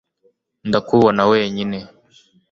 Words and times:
ndakubona 0.69 1.21
wenyine 1.31 1.77